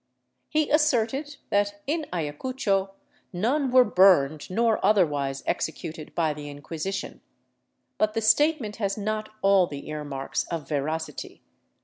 [0.49, 2.89] He asserted that in Ayacucho
[3.31, 7.21] none| were burned nor otherwise executed by the Inquisition.
[7.99, 11.43] But the statement has not all the earmarks of veracity.